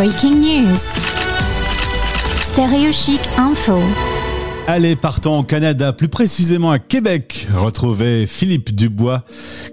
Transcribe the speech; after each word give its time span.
Breaking 0.00 0.36
News. 0.36 0.78
Stéréo 2.40 2.90
Chic 2.90 3.20
Info. 3.36 3.78
Allez, 4.66 4.96
partons 4.96 5.40
au 5.40 5.42
Canada, 5.42 5.92
plus 5.92 6.08
précisément 6.08 6.70
à 6.70 6.78
Québec. 6.78 7.46
Retrouver 7.54 8.26
Philippe 8.26 8.74
Dubois, 8.74 9.22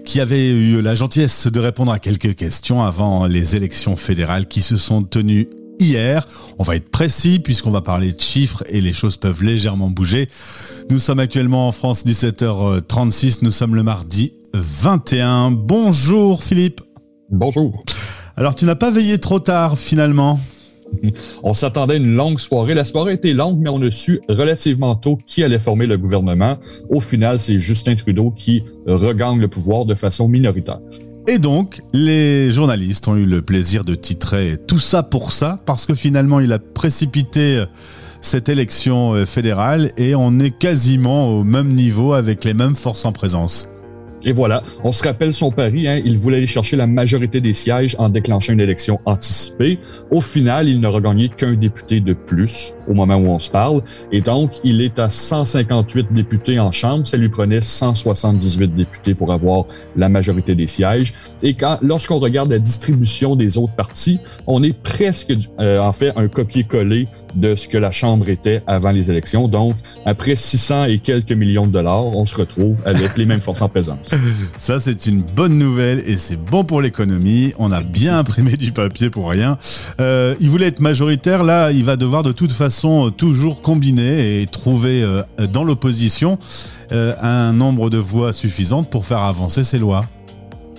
qui 0.04 0.20
avait 0.20 0.50
eu 0.50 0.82
la 0.82 0.94
gentillesse 0.94 1.46
de 1.46 1.58
répondre 1.58 1.92
à 1.92 1.98
quelques 1.98 2.34
questions 2.34 2.82
avant 2.82 3.24
les 3.24 3.56
élections 3.56 3.96
fédérales 3.96 4.46
qui 4.46 4.60
se 4.60 4.76
sont 4.76 5.02
tenues 5.02 5.48
hier. 5.78 6.26
On 6.58 6.62
va 6.62 6.76
être 6.76 6.90
précis 6.90 7.38
puisqu'on 7.38 7.70
va 7.70 7.80
parler 7.80 8.12
de 8.12 8.20
chiffres 8.20 8.64
et 8.68 8.82
les 8.82 8.92
choses 8.92 9.16
peuvent 9.16 9.42
légèrement 9.42 9.88
bouger. 9.88 10.28
Nous 10.90 10.98
sommes 10.98 11.20
actuellement 11.20 11.68
en 11.68 11.72
France, 11.72 12.04
17h36. 12.04 13.38
Nous 13.40 13.50
sommes 13.50 13.74
le 13.74 13.82
mardi 13.82 14.34
21. 14.52 15.52
Bonjour 15.52 16.44
Philippe. 16.44 16.82
Bonjour. 17.30 17.82
Alors 18.38 18.54
tu 18.54 18.66
n'as 18.66 18.76
pas 18.76 18.92
veillé 18.92 19.18
trop 19.18 19.40
tard 19.40 19.76
finalement? 19.76 20.38
On 21.42 21.54
s'attendait 21.54 21.94
à 21.94 21.96
une 21.96 22.14
longue 22.14 22.38
soirée. 22.38 22.72
La 22.72 22.84
soirée 22.84 23.14
était 23.14 23.32
longue, 23.32 23.58
mais 23.58 23.68
on 23.68 23.82
a 23.82 23.90
su 23.90 24.20
relativement 24.28 24.94
tôt 24.94 25.18
qui 25.26 25.42
allait 25.42 25.58
former 25.58 25.88
le 25.88 25.98
gouvernement. 25.98 26.56
Au 26.88 27.00
final, 27.00 27.40
c'est 27.40 27.58
Justin 27.58 27.96
Trudeau 27.96 28.30
qui 28.30 28.62
regagne 28.86 29.40
le 29.40 29.48
pouvoir 29.48 29.86
de 29.86 29.96
façon 29.96 30.28
minoritaire. 30.28 30.78
Et 31.26 31.40
donc, 31.40 31.80
les 31.92 32.52
journalistes 32.52 33.08
ont 33.08 33.16
eu 33.16 33.26
le 33.26 33.42
plaisir 33.42 33.84
de 33.84 33.96
titrer 33.96 34.56
tout 34.68 34.78
ça 34.78 35.02
pour 35.02 35.32
ça, 35.32 35.60
parce 35.66 35.84
que 35.84 35.94
finalement, 35.94 36.38
il 36.38 36.52
a 36.52 36.60
précipité 36.60 37.64
cette 38.20 38.48
élection 38.48 39.26
fédérale 39.26 39.90
et 39.96 40.14
on 40.14 40.38
est 40.38 40.56
quasiment 40.56 41.26
au 41.26 41.42
même 41.42 41.74
niveau 41.74 42.12
avec 42.12 42.44
les 42.44 42.54
mêmes 42.54 42.76
forces 42.76 43.04
en 43.04 43.10
présence. 43.10 43.68
Et 44.24 44.32
voilà, 44.32 44.62
on 44.82 44.92
se 44.92 45.04
rappelle 45.04 45.32
son 45.32 45.50
pari, 45.50 45.86
hein, 45.86 46.00
il 46.04 46.18
voulait 46.18 46.38
aller 46.38 46.46
chercher 46.46 46.76
la 46.76 46.86
majorité 46.86 47.40
des 47.40 47.52
sièges 47.52 47.94
en 47.98 48.08
déclenchant 48.08 48.52
une 48.52 48.60
élection 48.60 49.00
anticipée. 49.04 49.78
Au 50.10 50.20
final, 50.20 50.68
il 50.68 50.80
n'aura 50.80 51.00
gagné 51.00 51.28
qu'un 51.28 51.54
député 51.54 52.00
de 52.00 52.12
plus 52.12 52.74
au 52.88 52.94
moment 52.94 53.16
où 53.16 53.26
on 53.26 53.38
se 53.38 53.50
parle. 53.50 53.82
Et 54.12 54.20
donc, 54.20 54.52
il 54.64 54.80
est 54.80 54.98
à 54.98 55.10
158 55.10 56.12
députés 56.12 56.58
en 56.58 56.72
Chambre. 56.72 57.06
Ça 57.06 57.16
lui 57.16 57.28
prenait 57.28 57.60
178 57.60 58.74
députés 58.74 59.14
pour 59.14 59.32
avoir 59.32 59.66
la 59.96 60.08
majorité 60.08 60.54
des 60.54 60.66
sièges. 60.66 61.14
Et 61.42 61.54
quand, 61.54 61.78
lorsqu'on 61.82 62.18
regarde 62.18 62.50
la 62.50 62.58
distribution 62.58 63.36
des 63.36 63.58
autres 63.58 63.74
partis, 63.74 64.18
on 64.46 64.62
est 64.62 64.72
presque, 64.72 65.32
euh, 65.60 65.78
en 65.78 65.92
fait, 65.92 66.12
un 66.16 66.28
copier-coller 66.28 67.08
de 67.36 67.54
ce 67.54 67.68
que 67.68 67.78
la 67.78 67.90
Chambre 67.90 68.28
était 68.28 68.62
avant 68.66 68.90
les 68.90 69.10
élections. 69.10 69.48
Donc, 69.48 69.76
après 70.04 70.34
600 70.34 70.84
et 70.84 70.98
quelques 70.98 71.32
millions 71.32 71.66
de 71.66 71.72
dollars, 71.72 72.04
on 72.04 72.26
se 72.26 72.36
retrouve 72.36 72.82
avec 72.84 73.16
les 73.16 73.26
mêmes 73.26 73.40
forces 73.40 73.62
en 73.62 73.68
présence. 73.68 74.07
Ça, 74.58 74.80
c'est 74.80 75.06
une 75.06 75.22
bonne 75.22 75.58
nouvelle 75.58 76.02
et 76.06 76.14
c'est 76.14 76.36
bon 76.36 76.64
pour 76.64 76.80
l'économie. 76.80 77.52
On 77.58 77.72
a 77.72 77.82
bien 77.82 78.18
imprimé 78.18 78.56
du 78.56 78.72
papier 78.72 79.10
pour 79.10 79.30
rien. 79.30 79.56
Euh, 80.00 80.34
il 80.40 80.50
voulait 80.50 80.66
être 80.66 80.80
majoritaire. 80.80 81.44
Là, 81.44 81.72
il 81.72 81.84
va 81.84 81.96
devoir 81.96 82.22
de 82.22 82.32
toute 82.32 82.52
façon 82.52 83.10
toujours 83.10 83.60
combiner 83.60 84.40
et 84.40 84.46
trouver 84.46 85.02
euh, 85.02 85.22
dans 85.50 85.64
l'opposition 85.64 86.38
euh, 86.92 87.14
un 87.20 87.52
nombre 87.52 87.90
de 87.90 87.98
voix 87.98 88.32
suffisantes 88.32 88.90
pour 88.90 89.06
faire 89.06 89.22
avancer 89.22 89.64
ses 89.64 89.78
lois. 89.78 90.04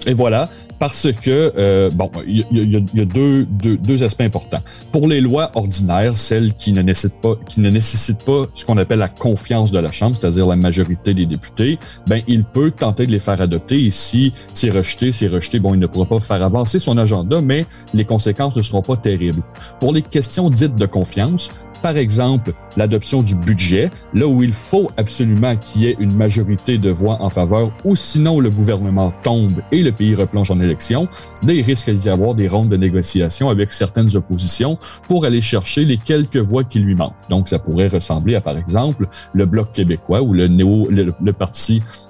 Et 0.07 0.13
voilà, 0.13 0.49
parce 0.79 1.11
que, 1.11 1.51
euh, 1.57 1.89
bon, 1.93 2.09
il 2.25 2.45
y, 2.51 3.01
a, 3.01 3.05
deux, 3.05 3.45
deux, 3.45 4.03
aspects 4.03 4.21
importants. 4.21 4.61
Pour 4.93 5.07
les 5.07 5.19
lois 5.19 5.51
ordinaires, 5.55 6.17
celles 6.17 6.53
qui 6.53 6.71
ne 6.71 6.81
nécessitent 6.81 7.19
pas, 7.21 7.35
qui 7.49 7.59
ne 7.59 7.69
nécessitent 7.69 8.23
pas 8.23 8.45
ce 8.53 8.63
qu'on 8.63 8.77
appelle 8.77 8.99
la 8.99 9.09
confiance 9.09 9.71
de 9.71 9.79
la 9.79 9.91
Chambre, 9.91 10.15
c'est-à-dire 10.19 10.47
la 10.47 10.55
majorité 10.55 11.13
des 11.13 11.25
députés, 11.25 11.79
ben, 12.07 12.21
il 12.27 12.45
peut 12.45 12.71
tenter 12.71 13.05
de 13.07 13.11
les 13.11 13.19
faire 13.19 13.41
adopter 13.41 13.85
et 13.85 13.91
si 13.91 14.33
c'est 14.53 14.69
rejeté, 14.69 15.11
c'est 15.11 15.27
rejeté, 15.27 15.59
bon, 15.59 15.73
il 15.73 15.79
ne 15.79 15.87
pourra 15.87 16.05
pas 16.05 16.19
faire 16.21 16.43
avancer 16.43 16.79
son 16.79 16.97
agenda, 16.97 17.41
mais 17.41 17.65
les 17.93 18.05
conséquences 18.05 18.55
ne 18.55 18.61
seront 18.61 18.81
pas 18.81 18.95
terribles. 18.95 19.41
Pour 19.81 19.93
les 19.93 20.01
questions 20.01 20.49
dites 20.49 20.75
de 20.75 20.85
confiance, 20.85 21.51
par 21.81 21.97
exemple, 21.97 22.53
l'adoption 22.77 23.23
du 23.23 23.35
budget, 23.35 23.89
là 24.13 24.27
où 24.27 24.43
il 24.43 24.53
faut 24.53 24.91
absolument 24.97 25.55
qu'il 25.55 25.81
y 25.81 25.87
ait 25.87 25.97
une 25.99 26.13
majorité 26.13 26.77
de 26.77 26.89
voix 26.89 27.21
en 27.21 27.29
faveur, 27.29 27.71
ou 27.83 27.95
sinon 27.95 28.39
le 28.39 28.49
gouvernement 28.49 29.13
tombe 29.23 29.61
et 29.71 29.81
le 29.81 29.91
pays 29.91 30.15
replonge 30.15 30.51
en 30.51 30.59
élection, 30.59 31.07
là, 31.43 31.53
il 31.53 31.63
risque 31.63 31.89
d'y 31.89 32.09
avoir 32.09 32.35
des 32.35 32.47
rondes 32.47 32.69
de 32.69 32.77
négociations 32.77 33.49
avec 33.49 33.71
certaines 33.71 34.15
oppositions 34.15 34.77
pour 35.07 35.25
aller 35.25 35.41
chercher 35.41 35.85
les 35.85 35.97
quelques 35.97 36.37
voix 36.37 36.63
qui 36.63 36.79
lui 36.79 36.95
manquent. 36.95 37.13
Donc, 37.29 37.47
ça 37.47 37.59
pourrait 37.59 37.87
ressembler 37.87 38.35
à, 38.35 38.41
par 38.41 38.57
exemple, 38.57 39.07
le 39.33 39.45
Bloc 39.45 39.71
québécois 39.73 40.21
ou 40.21 40.33
le, 40.33 40.49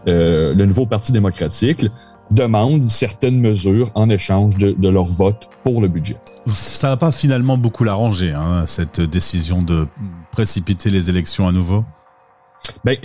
euh, 0.07 0.53
le 0.53 0.65
nouveau 0.65 0.85
Parti 0.85 1.11
démocratique 1.11 1.85
demandent 2.31 2.89
certaines 2.89 3.39
mesures 3.39 3.91
en 3.95 4.09
échange 4.09 4.55
de, 4.57 4.89
leur 4.89 5.05
vote 5.05 5.49
pour 5.63 5.81
le 5.81 5.87
budget. 5.87 6.17
Ça 6.47 6.89
va 6.89 6.97
pas 6.97 7.11
finalement 7.11 7.57
beaucoup 7.57 7.83
l'arranger, 7.83 8.33
hein, 8.33 8.65
cette 8.67 9.01
décision 9.01 9.61
de 9.61 9.87
précipiter 10.31 10.89
les 10.89 11.09
élections 11.09 11.47
à 11.47 11.51
nouveau? 11.51 11.83
Ben, 12.83 12.95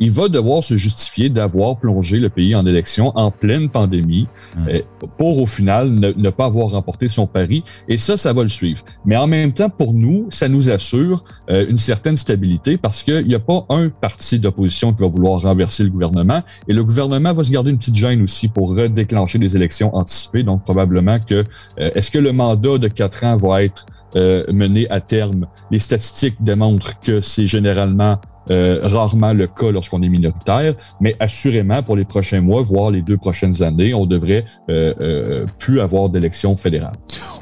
il 0.00 0.10
va 0.10 0.28
devoir 0.28 0.64
se 0.64 0.76
justifier 0.76 1.28
d'avoir 1.28 1.78
plongé 1.78 2.18
le 2.18 2.28
pays 2.28 2.54
en 2.54 2.64
élection 2.66 3.12
en 3.16 3.30
pleine 3.30 3.68
pandémie 3.68 4.26
euh, 4.68 4.80
pour 5.18 5.38
au 5.38 5.46
final 5.46 5.90
ne, 5.90 6.30
pas 6.30 6.46
avoir 6.46 6.70
remporté 6.70 7.08
son 7.08 7.26
pari. 7.26 7.64
Et 7.88 7.98
ça, 7.98 8.16
ça 8.16 8.32
va 8.32 8.42
le 8.42 8.48
suivre. 8.48 8.82
Mais 9.04 9.16
en 9.16 9.26
même 9.26 9.52
temps, 9.52 9.68
pour 9.68 9.92
nous, 9.92 10.26
ça 10.30 10.48
nous 10.48 10.70
assure 10.70 11.24
euh, 11.50 11.66
une 11.68 11.78
certaine 11.78 12.16
stabilité 12.16 12.76
parce 12.76 13.02
qu'il 13.02 13.26
n'y 13.26 13.34
a 13.34 13.40
pas 13.40 13.66
un 13.68 13.88
parti 13.88 14.38
d'opposition 14.38 14.92
qui 14.92 15.02
va 15.02 15.08
vouloir 15.08 15.42
renverser 15.42 15.82
le 15.84 15.90
gouvernement. 15.90 16.42
Et 16.68 16.72
le 16.72 16.84
gouvernement 16.84 17.32
va 17.32 17.44
se 17.44 17.50
garder 17.50 17.70
une 17.70 17.78
petite 17.78 17.96
gêne 17.96 18.22
aussi 18.22 18.48
pour 18.48 18.76
redéclencher 18.76 19.38
des 19.38 19.56
élections 19.56 19.94
anticipées. 19.94 20.42
Donc 20.42 20.64
probablement 20.64 21.18
que 21.18 21.44
euh, 21.78 21.90
est-ce 21.94 22.10
que 22.10 22.18
le 22.18 22.32
mandat 22.32 22.78
de 22.78 22.88
quatre 22.88 23.24
ans 23.24 23.36
va 23.36 23.62
être 23.62 23.86
mené 24.14 24.90
à 24.90 25.00
terme? 25.00 25.46
Les 25.70 25.78
statistiques 25.78 26.34
démontrent 26.40 26.98
que 26.98 27.20
c'est 27.20 27.46
généralement 27.46 28.18
euh, 28.50 28.80
rarement 28.82 29.32
le 29.32 29.46
cas 29.46 29.70
lorsqu'on 29.70 30.02
est 30.02 30.08
minoritaire, 30.08 30.74
mais 31.00 31.16
assurément 31.20 31.82
pour 31.82 31.96
les 31.96 32.04
prochains 32.04 32.40
mois, 32.40 32.62
voire 32.62 32.90
les 32.90 33.02
deux 33.02 33.16
prochaines 33.16 33.62
années, 33.62 33.94
on 33.94 34.06
devrait 34.06 34.44
euh, 34.68 34.94
euh, 35.00 35.46
plus 35.58 35.80
avoir 35.80 36.08
d'élections 36.08 36.56
fédérales. 36.56 36.96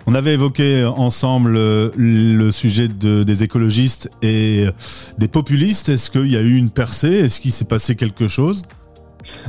On 0.06 0.14
avait 0.14 0.34
évoqué 0.34 0.84
ensemble 0.84 1.52
le 1.54 2.50
sujet 2.50 2.88
de, 2.88 3.22
des 3.22 3.42
écologistes 3.42 4.10
et 4.22 4.66
des 5.18 5.28
populistes. 5.28 5.88
Est-ce 5.90 6.10
qu'il 6.10 6.30
y 6.32 6.36
a 6.36 6.42
eu 6.42 6.56
une 6.56 6.70
percée? 6.70 7.12
Est-ce 7.12 7.40
qu'il 7.40 7.52
s'est 7.52 7.66
passé 7.66 7.94
quelque 7.94 8.26
chose? 8.26 8.62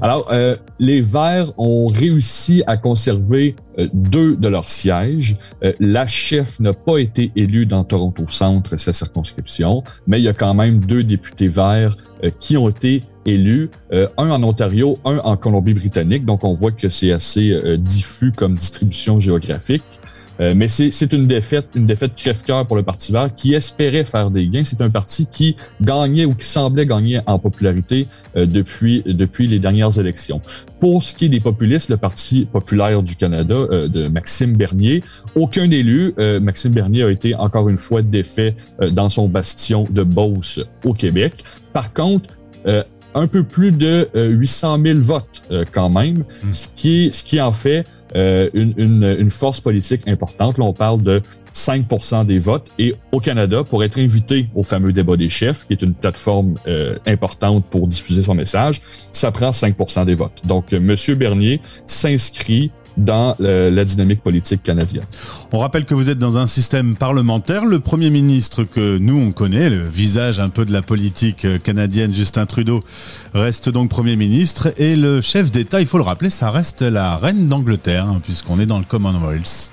Alors, 0.02 0.28
euh, 0.32 0.56
les 0.80 1.02
Verts 1.02 1.52
ont 1.58 1.88
réussi 1.88 2.64
à 2.68 2.78
conserver 2.78 3.56
euh, 3.78 3.88
deux 3.94 4.36
de 4.36 4.48
leurs 4.48 4.70
sièges. 4.70 5.38
Euh, 5.64 5.74
la 5.80 6.08
chef 6.08 6.60
n'a 6.60 6.74
pas 6.74 6.98
été 6.98 7.32
élue 7.36 7.66
dans 7.66 7.84
Toronto 7.84 8.26
Centre, 8.30 8.78
sa 8.78 8.94
circonscription, 8.94 9.84
mais 10.08 10.20
il 10.20 10.24
y 10.24 10.30
a 10.30 10.34
quand 10.34 10.54
même 10.54 10.80
deux 10.80 11.04
députés 11.04 11.48
Verts 11.48 11.98
qui 12.40 12.58
ont 12.58 12.68
été 12.68 13.02
élus, 13.26 13.70
un 13.92 14.30
en 14.30 14.44
Ontario, 14.44 14.98
un 15.06 15.20
en 15.20 15.38
Colombie-Britannique. 15.38 16.26
Donc, 16.26 16.44
on 16.44 16.54
voit 16.54 16.72
que 16.72 16.90
c'est 16.90 17.14
assez 17.14 17.78
diffus 17.78 18.34
comme 18.34 18.56
distribution 18.56 19.22
géographique. 19.22 19.84
Euh, 20.40 20.54
mais 20.56 20.68
c'est 20.68 21.14
une 21.14 21.28
défaite, 21.28 21.68
une 21.76 21.86
défaite 21.86 22.16
crève-cœur 22.16 22.66
pour 22.66 22.78
le 22.78 22.84
Parti 22.84 23.12
vert 23.12 23.34
qui 23.36 23.54
espérait 23.54 24.06
faire 24.06 24.32
des 24.32 24.48
gains. 24.48 24.64
C'est 24.64 24.82
un 24.82 24.90
parti 24.90 25.28
qui 25.28 25.56
gagnait 25.82 26.26
ou 26.26 26.34
qui 26.34 26.46
semblait 26.46 26.86
gagner 26.86 27.20
en 27.26 27.40
popularité 27.40 28.08
euh, 28.36 28.46
depuis, 28.46 29.04
depuis 29.06 29.48
les 29.48 29.60
dernières 29.60 30.00
élections. 30.00 30.42
Pour 30.80 31.04
ce 31.04 31.14
qui 31.14 31.26
est 31.26 31.30
des 31.30 31.40
populistes, 31.42 31.90
le 31.90 31.98
Parti 31.98 32.46
populaire 32.46 33.02
du 33.02 33.16
Canada 33.16 33.54
euh, 33.56 33.88
de 33.88 34.08
Maxime 34.08 34.56
Bernier, 34.56 35.04
aucun 35.36 35.70
élu. 35.70 36.14
Maxime 36.42 36.72
Bernier 36.72 37.04
a 37.04 37.12
été 37.12 37.36
encore 37.36 37.70
une 37.70 37.78
fois 37.78 38.02
défait 38.02 38.56
dans 38.92 39.10
son 39.10 39.28
bastion 39.28 39.86
de 39.90 40.04
Beauce 40.04 40.60
au 40.84 40.94
Québec. 40.94 41.44
Par 41.74 41.94
contre, 41.94 42.30
un 43.16 43.28
peu 43.28 43.44
plus 43.44 43.72
de 43.72 44.10
800 44.14 44.80
000 44.84 45.00
votes 45.02 45.42
quand 45.72 45.90
même, 45.90 46.24
hmm. 46.44 46.52
ce, 46.52 46.68
qui, 46.76 47.10
ce 47.12 47.24
qui 47.24 47.42
en 47.42 47.52
fait 47.52 47.86
euh, 48.16 48.50
une, 48.54 48.74
une, 48.78 49.04
une, 49.20 49.30
force 49.30 49.62
politique 49.62 50.08
importante. 50.08 50.58
Là, 50.58 50.66
on 50.66 50.74
parle 50.74 51.04
de 51.04 51.22
5% 51.54 52.26
des 52.26 52.40
votes. 52.40 52.72
Et 52.80 52.96
au 53.12 53.20
Canada, 53.20 53.64
pour 53.64 53.84
être 53.84 54.00
invité 54.00 54.48
au 54.56 54.64
fameux 54.64 54.94
débat 54.94 55.16
des 55.16 55.30
chefs, 55.30 55.68
qui 55.68 55.74
est 55.74 55.82
une 55.84 55.94
plateforme 55.94 56.56
euh, 56.68 56.98
importante 57.06 57.66
pour 57.70 57.88
diffuser 57.88 58.24
son 58.24 58.34
message, 58.34 58.82
ça 59.12 59.32
prend 59.32 59.52
5% 59.52 60.06
des 60.06 60.16
votes. 60.16 60.42
Donc, 60.46 60.74
M. 60.74 60.96
Bernier 61.18 61.62
s'inscrit 61.86 62.72
dans 63.00 63.36
la 63.40 63.86
dynamique 63.86 64.22
politique 64.22 64.64
canadienne. 64.64 65.06
On 65.52 65.60
rappelle 65.60 65.86
que 65.86 65.94
vous 65.94 66.10
êtes 66.10 66.20
dans 66.20 66.38
un 66.38 66.48
système 66.48 66.96
parlementaire. 66.96 67.66
Le 67.66 67.80
premier 67.80 68.10
ministre 68.10 68.64
que 68.64 68.98
nous, 68.98 69.18
on 69.18 69.32
connaît, 69.32 69.70
le 69.70 69.88
visage 69.88 70.40
un 70.40 70.50
peu 70.50 70.66
de 70.66 70.74
la 70.74 70.82
politique 70.82 71.48
canadienne, 71.64 72.14
Justin 72.14 72.46
Trudeau, 72.46 72.82
reste 73.34 73.70
donc 73.70 73.90
premier 73.90 74.16
ministre. 74.16 74.74
Et 74.78 74.96
le 74.96 75.22
chef 75.22 75.52
d'État, 75.52 75.82
il 75.82 75.88
faut 75.88 75.98
le 75.98 76.04
rappeler, 76.04 76.30
ça 76.30 76.52
reste 76.52 76.82
la 76.82 77.16
reine 77.16 77.48
d'Angleterre, 77.48 78.06
hein, 78.06 78.22
puisqu'on 78.24 78.60
est 78.60 78.66
dans 78.66 78.80
le 78.80 78.86
Commonwealth. 78.86 79.72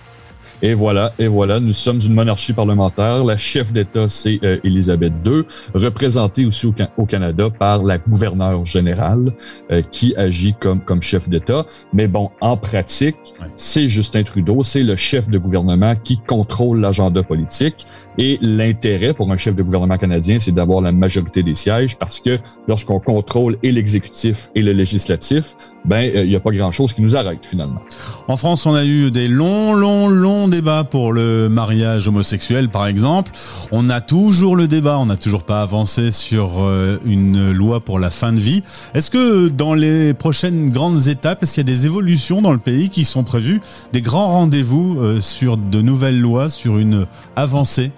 Et 0.63 0.73
voilà, 0.73 1.13
et 1.19 1.29
voilà, 1.29 1.61
nous 1.61 1.75
sommes 1.75 2.01
une 2.01 2.15
monarchie 2.15 2.55
parlementaire. 2.55 3.25
La 3.25 3.37
chef 3.37 3.73
d'État, 3.73 4.09
c'est 4.09 4.39
euh, 4.43 4.59
Élisabeth 4.65 5.13
II, 5.25 5.43
représentée 5.75 6.47
aussi 6.47 6.67
au, 6.97 7.07
Canada 7.07 7.51
par 7.51 7.85
la 7.85 7.99
gouverneure 7.99 8.65
générale 8.65 9.33
euh, 9.71 9.83
qui 9.93 10.17
agit 10.17 10.55
comme, 10.59 10.81
comme 10.81 11.03
chef 11.03 11.29
d'État. 11.29 11.67
Mais 11.93 12.09
bon, 12.09 12.31
en 12.41 12.57
pratique, 12.57 13.17
c'est 13.55 13.87
Justin 13.87 14.23
Trudeau, 14.23 14.63
c'est 14.63 14.83
le 14.83 14.97
chef 14.97 15.29
de 15.29 15.39
gouvernement 15.39 15.95
qui 16.03 16.19
contrôle 16.27 16.81
l'agenda 16.81 17.23
politique. 17.23 17.87
Et 18.19 18.39
l'intérêt 18.41 19.13
pour 19.13 19.31
un 19.31 19.37
chef 19.37 19.55
de 19.55 19.63
gouvernement 19.63 19.99
canadien, 19.99 20.39
c'est 20.39 20.53
d'avoir 20.53 20.81
la 20.81 20.91
majorité 20.91 21.43
des 21.43 21.55
sièges 21.55 21.97
parce 21.99 22.19
que 22.19 22.39
lorsqu'on 22.67 22.99
contrôle 22.99 23.59
et 23.63 23.73
l'exécutif 23.73 24.51
et 24.55 24.63
le 24.63 24.73
législatif, 24.73 25.55
ben 25.85 26.11
euh, 26.15 26.25
il 26.25 26.31
n'y 26.31 26.37
a 26.37 26.41
pas 26.41 26.51
grand-chose 26.51 26.95
qui 26.95 27.03
nous 27.03 27.15
arrête 27.15 27.45
finalement. 27.45 27.83
En 28.29 28.37
France, 28.37 28.65
on 28.65 28.75
a 28.75 28.85
eu 28.85 29.11
des 29.11 29.29
longs, 29.29 29.75
longs, 29.75 30.09
longs 30.09 30.46
débats 30.49 30.85
pour 30.85 31.13
le 31.13 31.49
mariage 31.49 32.09
homosexuel, 32.09 32.69
par 32.69 32.87
exemple. 32.87 33.33
On 33.73 33.89
a 33.89 34.01
toujours 34.01 34.57
le 34.57 34.69
débat, 34.69 34.99
on 34.99 35.07
n'a 35.07 35.17
toujours 35.17 35.45
pas 35.45 35.63
avancé 35.63 36.13
sur 36.13 36.63
euh, 36.63 36.99
une 37.05 37.53
loi 37.53 37.81
pour 37.81 37.99
la 37.99 38.11
fin 38.11 38.33
de 38.33 38.41
vie. 38.41 38.63
Est-ce 38.95 39.11
que 39.11 39.49
dans 39.49 39.75
les 39.75 40.15
prochaines 40.15 40.71
grandes 40.71 41.09
étapes, 41.09 41.43
est-ce 41.43 41.55
qu'il 41.55 41.69
y 41.69 41.71
a 41.71 41.75
des 41.75 41.87
évolutions 41.87 42.43
dans 42.43 42.53
le 42.53 42.59
pays 42.59 42.89
qui 42.89 43.05
sont 43.05 43.25
prévues, 43.25 43.61
des 43.93 44.03
grands 44.03 44.27
rendez-vous 44.27 44.99
euh, 45.01 45.21
sur 45.21 45.57
de 45.57 45.81
nouvelles 45.81 46.21
lois, 46.21 46.49
sur 46.49 46.79
une 46.79 47.07
avancée 47.37 47.93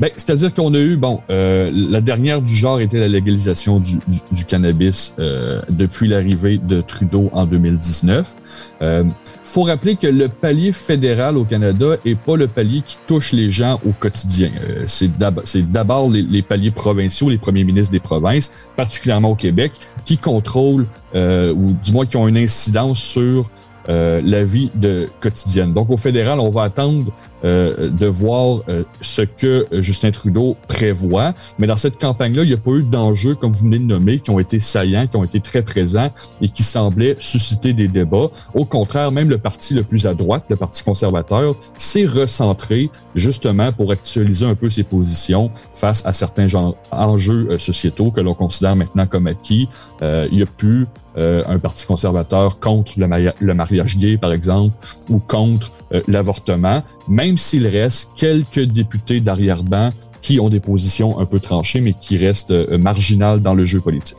ben, 0.00 0.10
C'est-à-dire 0.16 0.52
qu'on 0.54 0.72
a 0.74 0.78
eu, 0.78 0.96
bon, 0.96 1.20
euh, 1.30 1.70
la 1.72 2.00
dernière 2.00 2.42
du 2.42 2.54
genre 2.54 2.80
était 2.80 3.00
la 3.00 3.08
légalisation 3.08 3.80
du, 3.80 3.98
du, 4.32 4.44
cannabis 4.44 5.14
euh, 5.18 5.62
depuis 5.70 6.08
l'arrivée 6.08 6.58
de 6.58 6.80
Trudeau 6.80 7.30
en 7.32 7.46
2019. 7.46 8.34
Euh, 8.82 9.04
faut 9.44 9.62
rappeler 9.62 9.94
que 9.94 10.08
le 10.08 10.28
palier 10.28 10.72
fédéral 10.72 11.36
au 11.36 11.44
Canada 11.44 11.96
est 12.04 12.16
pas 12.16 12.36
le 12.36 12.48
palier 12.48 12.82
qui 12.84 12.96
touche 13.06 13.32
les 13.32 13.50
gens 13.52 13.80
au 13.86 13.92
quotidien. 13.92 14.50
Euh, 14.68 14.82
c'est 14.86 15.70
d'abord 15.70 16.10
les, 16.10 16.22
les, 16.22 16.42
paliers 16.42 16.72
provinciaux, 16.72 17.30
les 17.30 17.38
premiers 17.38 17.62
ministres 17.62 17.92
des 17.92 18.00
provinces, 18.00 18.68
particulièrement 18.74 19.30
au 19.30 19.36
Québec, 19.36 19.72
qui 20.04 20.18
contrôlent 20.18 20.86
euh, 21.14 21.54
ou 21.54 21.72
du 21.84 21.92
moins 21.92 22.06
qui 22.06 22.16
ont 22.16 22.26
une 22.26 22.36
incidence 22.36 23.00
sur 23.00 23.48
euh, 23.88 24.20
la 24.24 24.44
vie 24.44 24.70
de, 24.74 25.08
quotidienne. 25.20 25.74
Donc 25.74 25.90
au 25.90 25.98
fédéral, 25.98 26.40
on 26.40 26.48
va 26.48 26.62
attendre 26.62 27.12
euh, 27.44 27.90
de 27.90 28.06
voir 28.06 28.60
euh, 28.68 28.84
ce 29.00 29.22
que 29.22 29.66
Justin 29.72 30.10
Trudeau 30.10 30.56
prévoit. 30.68 31.34
Mais 31.58 31.66
dans 31.66 31.76
cette 31.76 31.98
campagne-là, 31.98 32.42
il 32.42 32.48
n'y 32.48 32.54
a 32.54 32.58
pas 32.58 32.72
eu 32.72 32.82
d'enjeux, 32.82 33.34
comme 33.34 33.52
vous 33.52 33.64
venez 33.64 33.78
de 33.78 33.84
nommer, 33.84 34.18
qui 34.20 34.30
ont 34.30 34.38
été 34.38 34.60
saillants, 34.60 35.06
qui 35.06 35.16
ont 35.16 35.24
été 35.24 35.40
très 35.40 35.62
présents 35.62 36.10
et 36.40 36.48
qui 36.48 36.62
semblaient 36.62 37.16
susciter 37.18 37.72
des 37.72 37.88
débats. 37.88 38.30
Au 38.54 38.64
contraire, 38.64 39.12
même 39.12 39.28
le 39.28 39.38
parti 39.38 39.74
le 39.74 39.82
plus 39.82 40.06
à 40.06 40.14
droite, 40.14 40.44
le 40.48 40.56
Parti 40.56 40.82
conservateur, 40.82 41.54
s'est 41.76 42.06
recentré 42.06 42.90
justement 43.14 43.72
pour 43.72 43.92
actualiser 43.92 44.46
un 44.46 44.54
peu 44.54 44.70
ses 44.70 44.84
positions 44.84 45.50
face 45.74 46.04
à 46.06 46.12
certains 46.12 46.48
enjeux 46.90 47.58
sociétaux 47.58 48.10
que 48.10 48.20
l'on 48.20 48.34
considère 48.34 48.76
maintenant 48.76 49.06
comme 49.06 49.26
acquis. 49.26 49.68
il 50.02 50.38
y 50.38 50.42
a 50.42 50.46
plus 50.46 50.86
euh, 51.16 51.44
un 51.46 51.60
parti 51.60 51.86
conservateur 51.86 52.58
contre 52.58 52.94
le, 52.98 53.54
mariage 53.54 53.96
gay, 53.98 54.16
par 54.16 54.32
exemple, 54.32 54.74
ou 55.08 55.20
contre 55.20 55.70
euh, 55.70 55.83
l'avortement, 56.08 56.82
même 57.08 57.38
s'il 57.38 57.66
reste 57.66 58.10
quelques 58.16 58.64
députés 58.64 59.20
d'arrière-ban 59.20 59.90
qui 60.22 60.40
ont 60.40 60.48
des 60.48 60.60
positions 60.60 61.18
un 61.20 61.26
peu 61.26 61.38
tranchées, 61.38 61.80
mais 61.80 61.94
qui 62.00 62.16
restent 62.16 62.50
euh, 62.50 62.78
marginales 62.78 63.40
dans 63.40 63.54
le 63.54 63.64
jeu 63.64 63.80
politique. 63.80 64.16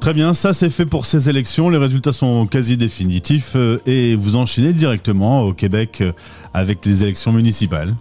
Très 0.00 0.14
bien, 0.14 0.32
ça 0.32 0.54
c'est 0.54 0.70
fait 0.70 0.86
pour 0.86 1.04
ces 1.04 1.28
élections. 1.28 1.68
Les 1.68 1.78
résultats 1.78 2.12
sont 2.12 2.46
quasi 2.46 2.78
définitifs 2.78 3.54
et 3.84 4.16
vous 4.16 4.36
enchaînez 4.36 4.72
directement 4.72 5.42
au 5.42 5.52
Québec 5.52 6.02
avec 6.54 6.86
les 6.86 7.02
élections 7.02 7.32
municipales. 7.32 7.94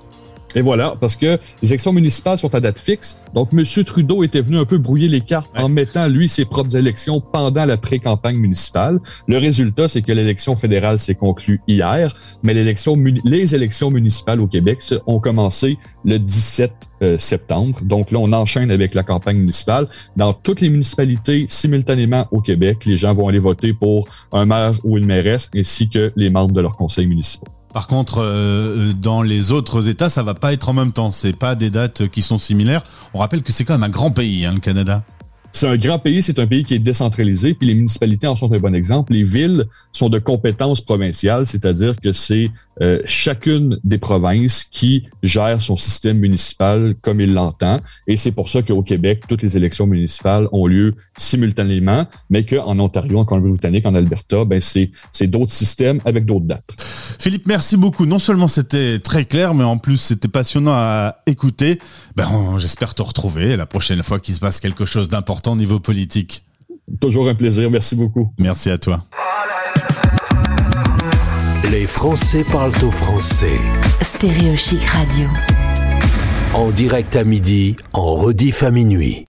Et 0.56 0.62
voilà, 0.62 0.96
parce 1.00 1.16
que 1.16 1.38
les 1.62 1.70
élections 1.70 1.94
municipales 1.94 2.38
sont 2.38 2.54
à 2.56 2.60
date 2.60 2.80
fixe. 2.80 3.18
Donc, 3.34 3.50
M. 3.54 3.64
Trudeau 3.84 4.24
était 4.24 4.42
venu 4.42 4.58
un 4.58 4.66
peu 4.66 4.78
brouiller 4.78 5.08
les 5.08 5.22
cartes 5.22 5.52
en 5.56 5.70
mettant, 5.70 6.08
lui, 6.08 6.28
ses 6.28 6.46
propres 6.46 6.76
élections 6.76 7.22
pendant 7.22 7.66
la 7.66 7.78
pré-campagne 7.78 8.38
municipale. 8.38 9.00
Le 9.28 9.38
résultat, 9.38 9.88
c'est 9.88 10.02
que 10.02 10.12
l'élection 10.12 10.56
fédérale 10.56 11.00
s'est 11.00 11.16
conclue 11.16 11.62
hier, 11.68 12.16
mais 12.42 12.54
les 12.54 13.56
élections 13.56 13.92
municipales 13.92 14.40
au 14.40 14.48
Québec 14.48 14.80
ont 15.06 15.20
commencé 15.20 15.78
le 16.04 16.18
17 16.18 16.72
euh, 17.02 17.18
septembre. 17.18 17.80
Donc 17.84 18.12
là, 18.12 18.20
on 18.20 18.34
enchaîne 18.34 18.72
avec 18.72 18.96
la 18.96 19.04
campagne 19.04 19.38
municipale. 19.38 19.88
Dans 20.16 20.34
toutes 20.34 20.62
les 20.62 20.70
municipalités, 20.70 21.46
simultanément 21.48 22.28
au 22.32 22.42
Québec, 22.42 22.86
les 22.86 22.98
gens 22.98 23.14
vont 23.14 23.28
aller 23.28 23.40
voter 23.40 23.74
pour 23.74 24.08
un 24.32 24.46
maire 24.46 24.74
ou 24.84 24.98
une 24.98 25.06
mairesse, 25.06 25.50
ainsi 25.56 25.90
que 25.90 26.12
les 26.16 26.30
membres 26.30 26.54
de 26.54 26.62
leur 26.62 26.76
conseil 26.76 27.08
municipal. 27.08 27.54
Par 27.74 27.88
contre, 27.88 28.22
euh, 28.24 28.94
dans 28.94 29.22
les 29.22 29.52
autres 29.52 29.88
États, 29.88 30.10
ça 30.10 30.24
va 30.24 30.34
pas 30.34 30.54
être 30.54 30.70
en 30.70 30.74
même 30.74 30.92
temps. 30.92 31.12
C'est 31.12 31.34
pas 31.34 31.56
des 31.56 31.70
dates 31.70 32.08
qui 32.08 32.22
sont 32.22 32.38
similaires. 32.38 32.82
On 33.14 33.20
rappelle 33.20 33.44
que 33.44 33.52
c'est 33.52 33.64
quand 33.64 33.74
même 33.74 33.84
un 33.84 33.90
grand 33.90 34.12
pays, 34.12 34.46
hein, 34.46 34.54
le 34.54 34.60
Canada. 34.60 35.04
C'est 35.52 35.68
un 35.68 35.78
grand 35.78 36.00
pays, 36.00 36.22
c'est 36.22 36.40
un 36.40 36.48
pays 36.48 36.64
qui 36.64 36.76
est 36.76 36.80
décentralisé, 36.80 37.54
puis 37.54 37.68
les 37.68 37.74
municipalités 37.74 38.28
en 38.28 38.36
sont 38.36 38.52
un 38.54 38.60
bon 38.60 38.76
exemple. 38.76 39.14
Les 39.14 39.24
villes 39.24 39.66
sont 39.92 40.10
de 40.10 40.20
compétences 40.20 40.80
provinciales, 40.80 41.48
c'est-à-dire 41.48 41.96
que 41.96 42.14
c'est 42.14 42.52
euh, 42.82 43.02
chacune 43.04 43.80
des 43.84 43.98
provinces 43.98 44.66
qui 44.70 45.08
gère 45.24 45.60
son 45.60 45.76
système 45.76 46.20
municipal 46.20 46.96
comme 47.02 47.20
il 47.20 47.34
l'entend. 47.34 47.80
Et 48.08 48.16
c'est 48.16 48.32
pour 48.32 48.48
ça 48.48 48.62
qu'au 48.62 48.84
Québec, 48.84 49.24
toutes 49.28 49.42
les 49.42 49.58
élections 49.58 49.88
municipales 49.88 50.48
ont 50.52 50.68
lieu 50.68 50.96
simultanément, 51.18 52.06
mais 52.30 52.46
qu'en 52.46 52.78
Ontario, 52.80 53.20
en 53.20 53.26
Colombie-Britannique, 53.26 53.86
en 53.86 53.96
Alberta, 53.96 54.46
ben 54.46 54.62
c'est 54.62 55.28
d'autres 55.28 55.54
systèmes 55.54 56.00
avec 56.06 56.26
d'autres 56.26 56.46
dates. 56.46 56.76
Philippe, 57.20 57.48
merci 57.48 57.76
beaucoup. 57.76 58.06
Non 58.06 58.20
seulement 58.20 58.48
c'était 58.48 59.00
très 59.00 59.26
clair, 59.26 59.54
mais 59.56 59.64
en 59.64 59.78
plus 59.78 59.98
c'était 59.98 60.28
passionnant 60.28 60.74
à 60.74 61.18
écouter. 61.26 61.80
Ben, 62.16 62.28
j'espère 62.60 62.94
te 62.94 63.02
retrouver 63.02 63.58
la 63.58 63.66
prochaine 63.66 64.04
fois 64.04 64.20
qu'il 64.20 64.36
se 64.36 64.40
passe 64.40 64.60
quelque 64.60 64.86
chose 64.86 65.10
d'important 65.10 65.39
au 65.48 65.56
niveau 65.56 65.80
politique. 65.80 66.44
Toujours 67.00 67.30
un 67.30 67.36
plaisir. 67.36 67.70
Merci 67.70 67.96
beaucoup. 67.96 68.34
Merci 68.38 68.70
à 68.70 68.78
toi. 68.78 69.06
Les 71.72 71.86
Français 71.86 72.44
parlent 72.52 72.72
au 72.84 72.92
français. 72.92 73.58
Stéréo 74.02 74.56
Radio. 74.88 75.28
En 76.54 76.72
direct 76.72 77.16
à 77.16 77.24
midi, 77.24 77.76
en 77.94 78.16
rediff 78.16 78.64
à 78.64 78.72
minuit. 78.72 79.28